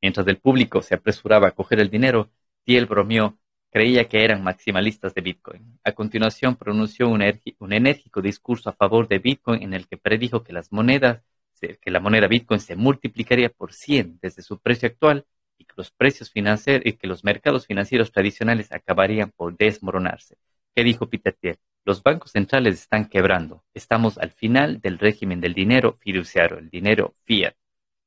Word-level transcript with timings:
Mientras 0.00 0.26
el 0.26 0.38
público 0.38 0.82
se 0.82 0.94
apresuraba 0.94 1.48
a 1.48 1.50
coger 1.52 1.80
el 1.80 1.90
dinero, 1.90 2.30
Thiel 2.64 2.86
bromeó, 2.86 3.38
creía 3.70 4.08
que 4.08 4.24
eran 4.24 4.42
maximalistas 4.42 5.14
de 5.14 5.20
Bitcoin. 5.20 5.78
A 5.84 5.92
continuación 5.92 6.56
pronunció 6.56 7.08
un, 7.08 7.22
enérgico 7.22 8.22
discurso 8.22 8.70
a 8.70 8.72
favor 8.72 9.08
de 9.08 9.18
Bitcoin 9.18 9.62
en 9.62 9.74
el 9.74 9.86
que 9.88 9.96
predijo 9.96 10.42
que 10.42 10.52
las 10.52 10.72
monedas, 10.72 11.22
que 11.60 11.90
la 11.90 12.00
moneda 12.00 12.28
Bitcoin 12.28 12.60
se 12.60 12.76
multiplicaría 12.76 13.48
por 13.48 13.72
100 13.72 14.18
desde 14.22 14.42
su 14.42 14.58
precio 14.58 14.88
actual 14.88 15.26
y 15.58 15.64
que 15.64 15.74
los 15.76 15.90
precios 15.90 16.30
financieros 16.30 16.86
y 16.86 16.92
que 16.92 17.08
los 17.08 17.24
mercados 17.24 17.66
financieros 17.66 18.12
tradicionales 18.12 18.72
acabarían 18.72 19.32
por 19.32 19.56
desmoronarse. 19.56 20.36
¿Qué 20.74 20.84
dijo 20.84 21.08
Peter 21.08 21.34
Thiel? 21.34 21.58
Los 21.84 22.02
bancos 22.02 22.32
centrales 22.32 22.74
están 22.74 23.08
quebrando. 23.08 23.64
Estamos 23.74 24.18
al 24.18 24.30
final 24.30 24.80
del 24.80 24.98
régimen 24.98 25.40
del 25.40 25.54
dinero 25.54 25.98
fiduciario, 26.00 26.58
el 26.58 26.70
dinero 26.70 27.14
fiat. 27.24 27.54